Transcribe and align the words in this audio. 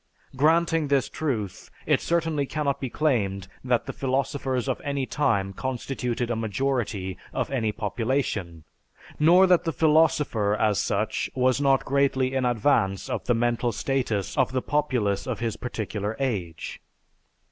Granting 0.35 0.87
this 0.87 1.09
truth, 1.09 1.69
it 1.85 2.01
certainly 2.01 2.47
cannot 2.47 2.79
be 2.81 2.89
claimed 2.89 3.47
that 3.63 3.85
the 3.85 3.93
philosophers 3.93 4.67
of 4.67 4.81
any 4.83 5.05
time 5.05 5.53
constituted 5.53 6.31
a 6.31 6.35
majority 6.35 7.19
of 7.33 7.51
any 7.51 7.71
population, 7.71 8.63
nor 9.19 9.45
that 9.45 9.63
the 9.63 9.71
philosopher, 9.71 10.55
as 10.55 10.79
such, 10.79 11.29
was 11.35 11.61
not 11.61 11.85
greatly 11.85 12.33
in 12.33 12.45
advance 12.45 13.11
of 13.11 13.25
the 13.25 13.35
mental 13.35 13.71
status 13.71 14.35
of 14.39 14.53
the 14.53 14.61
populace 14.63 15.27
of 15.27 15.37
his 15.39 15.55
particular 15.55 16.15
age. 16.19 16.81